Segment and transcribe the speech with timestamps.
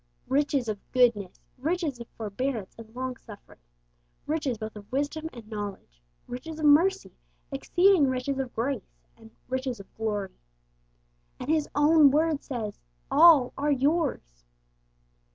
[0.27, 3.59] 'Riches of goodness,' 'riches of forbearance and long suffering,'
[4.25, 7.13] 'riches both of wisdom and knowledge,' 'riches of mercy,'
[7.51, 10.39] 'exceeding riches of grace,' and 'riches of glory.'
[11.39, 12.79] And His own Word says,
[13.11, 14.43] 'All are yours!'